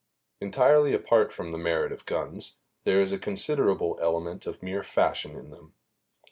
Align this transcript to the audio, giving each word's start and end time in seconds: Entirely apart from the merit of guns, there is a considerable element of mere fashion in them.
Entirely 0.39 0.95
apart 0.95 1.31
from 1.31 1.51
the 1.51 1.59
merit 1.59 1.91
of 1.91 2.07
guns, 2.07 2.57
there 2.85 2.99
is 3.01 3.11
a 3.11 3.19
considerable 3.19 3.99
element 4.01 4.47
of 4.47 4.63
mere 4.63 4.81
fashion 4.81 5.35
in 5.37 5.51
them. 5.51 5.75